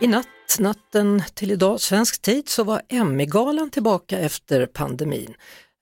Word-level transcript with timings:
I 0.00 0.06
natt, 0.06 0.58
natten 0.58 1.22
till 1.34 1.50
idag, 1.50 1.80
svensk 1.80 2.22
tid, 2.22 2.48
så 2.48 2.64
var 2.64 2.82
Emmy-galan 2.88 3.70
tillbaka 3.70 4.18
efter 4.18 4.66
pandemin. 4.66 5.34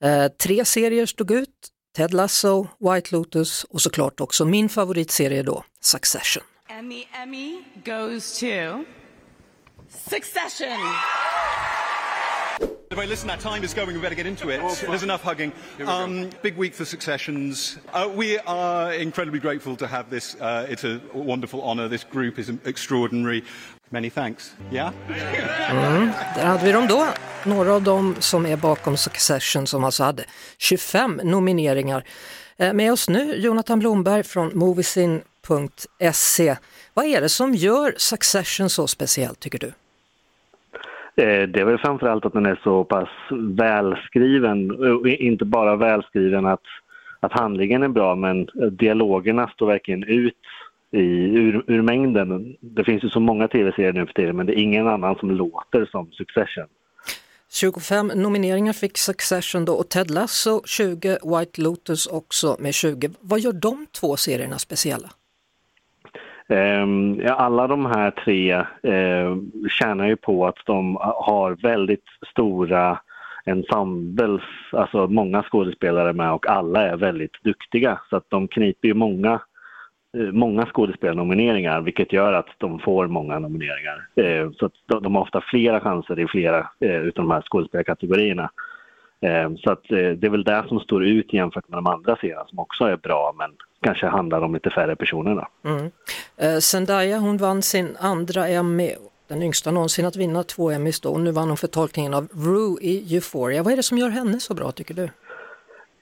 Eh, 0.04 0.28
tre 0.28 0.64
serier 0.64 1.06
stod 1.06 1.30
ut, 1.30 1.48
Ted 1.96 2.14
Lasso, 2.14 2.68
White 2.78 3.14
Lotus 3.14 3.64
och 3.64 3.82
såklart 3.82 4.20
också 4.20 4.44
min 4.44 4.68
favoritserie 4.68 5.42
då, 5.42 5.64
Succession. 5.80 6.42
Emmy, 6.68 7.04
Emmy 7.22 7.62
goes 7.84 8.40
to 8.40 8.46
Succession. 10.10 10.78
Everybody, 12.96 13.10
listen, 13.10 13.28
our 13.28 13.36
time 13.36 13.62
is 13.62 13.74
going. 13.74 13.94
We 13.94 14.00
better 14.00 14.14
get 14.14 14.26
into 14.26 14.48
it. 14.48 14.58
There's 14.88 15.02
enough 15.02 15.22
hugging. 15.22 15.52
Um, 15.86 16.30
big 16.42 16.56
week 16.56 16.74
for 16.74 16.86
successions. 16.86 17.78
Uh, 17.92 18.08
we 18.16 18.38
are 18.38 18.94
incredibly 18.94 19.38
grateful 19.38 19.76
to 19.76 19.86
have 19.86 20.08
this. 20.08 20.34
Uh, 20.40 20.66
it's 20.70 20.82
a 20.84 20.98
wonderful 21.12 21.62
honour. 21.62 21.88
This 21.88 22.04
group 22.04 22.38
is 22.38 22.50
extraordinary. 22.64 23.44
Many 23.90 24.08
thanks. 24.10 24.54
Yeah? 24.72 24.92
Där 26.36 26.44
hade 26.44 26.64
vi 26.64 26.72
dem 26.72 26.86
då, 26.86 27.06
några 27.44 27.74
av 27.74 27.82
dem 27.82 28.16
som 28.18 28.46
är 28.46 28.56
bakom 28.56 28.96
Succession 28.96 29.66
som 29.66 29.84
alltså 29.84 30.04
hade 30.04 30.24
25 30.58 31.20
nomineringar. 31.24 32.04
Eh, 32.56 32.72
Med 32.72 32.92
oss 32.92 33.08
nu 33.08 33.34
Jonathan 33.34 33.78
Blomberg 33.78 34.22
från 34.22 34.58
Moviesin.se. 34.58 36.56
Vad 36.94 37.04
är 37.04 37.20
det 37.20 37.28
som 37.28 37.54
gör 37.54 37.94
Succession 37.96 38.70
så 38.70 38.86
speciellt 38.86 39.40
tycker 39.40 39.58
du? 39.58 39.72
Eh, 41.16 41.48
Det 41.48 41.60
är 41.60 41.64
väl 41.64 41.78
framförallt 41.78 42.24
att 42.24 42.32
den 42.32 42.46
är 42.46 42.60
så 42.64 42.84
pass 42.84 43.08
välskriven. 43.30 44.70
Eh, 45.06 45.26
inte 45.26 45.44
bara 45.44 45.76
välskriven 45.76 46.46
att, 46.46 46.62
att 47.20 47.32
handlingen 47.32 47.82
är 47.82 47.88
bra, 47.88 48.14
men 48.14 48.48
dialogerna 48.70 49.48
står 49.48 49.66
verkligen 49.66 50.04
ut 50.04 50.34
i, 50.92 51.04
ur, 51.36 51.64
ur 51.66 51.82
mängden. 51.82 52.56
Det 52.60 52.84
finns 52.84 53.04
ju 53.04 53.08
så 53.08 53.20
många 53.20 53.48
tv-serier 53.48 53.92
nu 53.92 54.06
för 54.06 54.12
tiden, 54.12 54.36
men 54.36 54.46
det 54.46 54.58
är 54.58 54.62
ingen 54.62 54.88
annan 54.88 55.14
som 55.14 55.30
låter 55.30 55.84
som 55.84 56.10
Succession. 56.12 56.66
25 57.52 58.06
nomineringar 58.14 58.72
fick 58.72 58.98
Succession 58.98 59.64
då 59.64 59.74
och 59.74 59.88
Ted 59.88 60.10
Lasso 60.10 60.62
20, 60.66 61.18
White 61.22 61.60
Lotus 61.60 62.06
också 62.06 62.56
med 62.58 62.74
20. 62.74 63.10
Vad 63.20 63.40
gör 63.40 63.52
de 63.52 63.86
två 64.00 64.16
serierna 64.16 64.58
speciella? 64.58 65.10
Eh, 66.48 66.86
alla 67.36 67.66
de 67.66 67.86
här 67.86 68.10
tre 68.10 68.52
eh, 68.82 69.36
tjänar 69.68 70.06
ju 70.06 70.16
på 70.16 70.46
att 70.46 70.58
de 70.66 70.96
har 71.00 71.62
väldigt 71.62 72.04
stora 72.30 72.98
ensembles, 73.46 74.42
alltså 74.72 75.06
många 75.06 75.42
skådespelare 75.42 76.12
med 76.12 76.32
och 76.32 76.48
alla 76.48 76.88
är 76.88 76.96
väldigt 76.96 77.42
duktiga. 77.42 78.00
Så 78.10 78.16
att 78.16 78.24
de 78.28 78.48
kniper 78.48 78.88
ju 78.88 78.94
många, 78.94 79.40
eh, 80.18 80.32
många 80.32 80.66
skådespelarnomineringar 80.66 81.80
vilket 81.80 82.12
gör 82.12 82.32
att 82.32 82.48
de 82.58 82.78
får 82.78 83.06
många 83.06 83.38
nomineringar. 83.38 84.08
Eh, 84.16 84.50
så 84.50 84.66
att 84.66 84.72
de, 84.86 85.02
de 85.02 85.14
har 85.14 85.22
ofta 85.22 85.40
flera 85.40 85.80
chanser 85.80 86.20
i 86.20 86.26
flera 86.28 86.68
eh, 86.80 87.00
utav 87.00 87.24
de 87.24 87.30
här 87.30 87.42
skådespelarkategorierna. 87.42 88.50
Eh, 89.20 89.50
Så 89.56 89.70
att 89.72 89.90
eh, 89.90 89.96
det 89.98 90.26
är 90.26 90.30
väl 90.30 90.44
det 90.44 90.64
som 90.68 90.80
står 90.80 91.04
ut 91.04 91.32
jämfört 91.32 91.68
med 91.68 91.76
de 91.78 91.86
andra 91.86 92.16
serierna 92.16 92.44
som 92.46 92.58
också 92.58 92.84
är 92.84 92.96
bra 92.96 93.34
men 93.38 93.50
kanske 93.82 94.06
handlar 94.06 94.40
om 94.42 94.54
lite 94.54 94.70
färre 94.70 94.96
personer. 94.96 95.34
Då. 95.34 95.70
Mm. 95.70 95.90
Eh, 96.36 96.58
Zendaya 96.58 97.18
hon 97.18 97.36
vann 97.36 97.62
sin 97.62 97.96
andra 98.00 98.48
Emmy, 98.48 98.90
den 99.28 99.42
yngsta 99.42 99.70
någonsin 99.70 100.06
att 100.06 100.16
vinna 100.16 100.42
två 100.42 100.70
Emmys 100.70 101.00
då 101.00 101.10
och 101.10 101.20
nu 101.20 101.30
vann 101.32 101.48
hon 101.48 101.56
för 101.56 101.66
tolkningen 101.68 102.14
av 102.14 102.28
Rue 102.32 102.76
i 102.82 103.14
Euphoria. 103.14 103.62
Vad 103.62 103.72
är 103.72 103.76
det 103.76 103.82
som 103.82 103.98
gör 103.98 104.08
henne 104.10 104.40
så 104.40 104.54
bra 104.54 104.72
tycker 104.72 104.94
du? 104.94 105.04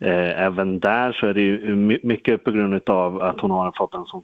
Eh, 0.06 0.42
Även 0.42 0.78
där 0.80 1.12
så 1.12 1.26
är 1.26 1.34
det 1.34 1.40
ju 1.40 1.74
my- 1.76 2.00
mycket 2.02 2.44
på 2.44 2.50
grund 2.50 2.90
av 2.90 3.22
att 3.22 3.40
hon 3.40 3.50
har 3.50 3.72
fått 3.76 3.94
en 3.94 4.04
så 4.04 4.22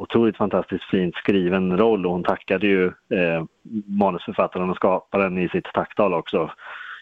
otroligt 0.00 0.36
fantastiskt 0.36 0.84
fint 0.90 1.14
skriven 1.14 1.78
roll 1.78 2.06
och 2.06 2.12
hon 2.12 2.22
tackade 2.24 2.66
ju 2.66 2.86
eh, 2.86 3.44
manusförfattaren 3.86 4.70
och 4.70 4.76
skaparen 4.76 5.38
i 5.38 5.48
sitt 5.48 5.64
tacktal 5.74 6.14
också 6.14 6.50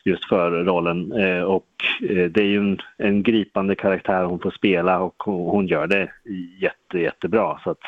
just 0.05 0.29
för 0.29 0.51
rollen. 0.51 1.13
Eh, 1.13 1.43
och 1.43 1.67
eh, 2.03 2.31
det 2.31 2.41
är 2.41 2.47
ju 2.47 2.59
en, 2.59 2.79
en 2.99 3.23
gripande 3.23 3.75
karaktär 3.75 4.25
hon 4.25 4.39
får 4.39 4.51
spela 4.51 5.01
och 5.01 5.15
hon, 5.19 5.51
hon 5.51 5.67
gör 5.67 5.87
det 5.87 6.11
jätte, 6.61 6.99
jättebra. 6.99 7.61
Så 7.65 7.71
att 7.71 7.79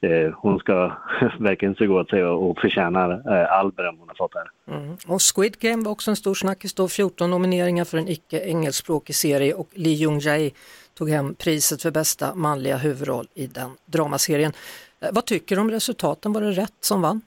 eh, 0.00 0.32
hon 0.36 0.58
ska 0.58 0.92
verkligen 1.38 1.74
suga 1.74 1.94
åt 1.94 2.10
sig 2.10 2.24
och, 2.24 2.50
och 2.50 2.58
förtjänar 2.58 3.10
eh, 3.10 3.52
all 3.52 3.72
beröm 3.72 3.98
hon 3.98 4.08
har 4.08 4.14
fått 4.14 4.34
här. 4.34 4.76
Mm. 4.76 4.96
Och 5.06 5.20
Squid 5.34 5.58
Game 5.58 5.84
var 5.84 5.92
också 5.92 6.10
en 6.10 6.16
stor 6.16 6.34
snackis 6.34 6.74
då, 6.74 6.88
14 6.88 7.30
nomineringar 7.30 7.84
för 7.84 7.98
en 7.98 8.08
icke 8.08 8.40
engelskspråkig 8.40 9.14
serie 9.14 9.54
och 9.54 9.68
Lee 9.74 9.94
Jung-jae 9.94 10.50
tog 10.94 11.10
hem 11.10 11.34
priset 11.34 11.82
för 11.82 11.90
bästa 11.90 12.34
manliga 12.34 12.76
huvudroll 12.76 13.26
i 13.34 13.46
den 13.46 13.70
dramaserien. 13.86 14.52
Vad 15.12 15.24
tycker 15.24 15.56
du 15.56 15.62
om 15.62 15.70
resultaten? 15.70 16.32
Var 16.32 16.40
det 16.40 16.50
rätt 16.50 16.76
som 16.80 17.02
vann? 17.02 17.20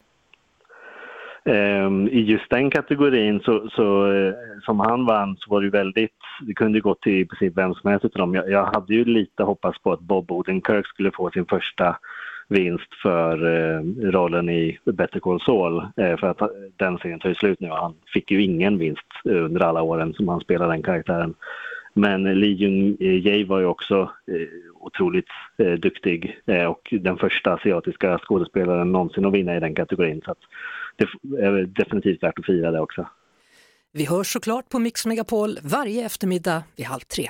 Ehm, 1.46 2.08
I 2.08 2.22
just 2.22 2.50
den 2.50 2.70
kategorin 2.70 3.40
så, 3.40 3.70
så, 3.70 4.12
eh, 4.12 4.34
som 4.66 4.80
han 4.80 5.06
vann 5.06 5.38
så 5.38 5.50
var 5.50 5.62
det 5.62 5.70
väldigt, 5.70 6.18
det 6.42 6.54
kunde 6.54 6.80
gå 6.80 6.90
gått 6.90 7.02
till 7.02 7.14
i 7.14 7.26
princip 7.26 7.58
vem 7.58 7.74
som 7.74 7.90
helst 7.90 8.06
utav 8.06 8.20
dem. 8.20 8.34
Jag, 8.34 8.50
jag 8.50 8.66
hade 8.66 8.94
ju 8.94 9.06
lite 9.06 9.44
hoppats 9.44 9.82
på 9.82 9.92
att 9.92 10.00
Bob 10.00 10.32
Odenkirk 10.32 10.88
skulle 10.88 11.12
få 11.12 11.32
sin 11.32 11.46
första 11.46 11.98
vinst 12.50 12.94
för 13.02 13.46
eh, 13.46 13.82
rollen 14.12 14.50
i 14.50 14.80
Better 14.86 15.20
Call 15.20 15.42
Saul 15.42 15.78
eh, 15.98 16.18
för 16.18 16.28
att 16.28 16.52
den 16.78 16.98
serien 16.98 17.20
tar 17.20 17.30
ju 17.30 17.36
slut 17.36 17.60
nu 17.60 17.70
och 17.70 17.78
han 17.78 17.94
fick 18.14 18.32
ju 18.32 18.44
ingen 18.44 18.78
vinst 18.78 19.08
eh, 19.26 19.46
under 19.46 19.62
alla 19.62 19.82
åren 19.82 20.14
som 20.14 20.28
han 20.28 20.40
spelade 20.40 20.72
den 20.72 20.84
karaktären. 20.84 21.34
Men 21.94 22.24
Lee 22.24 22.54
Jung-jae 22.54 23.46
var 23.46 23.60
ju 23.60 23.66
också 23.66 24.02
eh, 24.28 24.48
otroligt 24.80 25.28
eh, 25.58 25.72
duktig 25.74 26.42
eh, 26.46 26.66
och 26.66 26.94
den 27.02 27.18
första 27.18 27.54
asiatiska 27.54 28.20
skådespelaren 28.20 28.92
någonsin 28.92 29.26
att 29.26 29.34
vinna 29.34 29.58
i 29.58 29.60
den 29.60 29.76
kategorin. 29.76 30.22
Så 30.26 30.32
att 30.32 30.40
det 30.98 31.04
är 31.40 31.66
definitivt 31.66 32.24
värt 32.24 32.40
att 32.40 32.46
fira 32.46 32.72
det 32.72 32.80
också. 32.80 33.08
Vi 33.92 34.06
hörs 34.06 34.34
såklart 34.34 34.70
på 34.70 34.80
Mix 34.80 35.06
Megapol 35.06 35.58
varje 35.64 36.06
eftermiddag 36.06 36.64
vid 36.76 36.86
halv 36.86 37.00
tre. 37.00 37.30